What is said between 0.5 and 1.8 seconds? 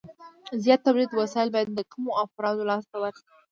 زیات تولیدي وسایل باید د